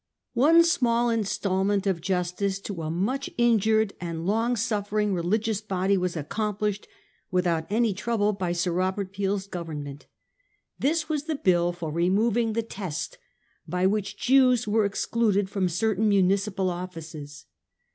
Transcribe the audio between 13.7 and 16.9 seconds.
which Jews were excluded from certain municipal